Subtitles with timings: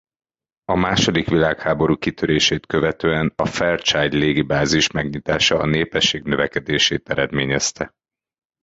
[0.65, 7.91] A második világháború kitörését követően a Fairchild légibázis megnyitása a népesség növekedését eredményezte.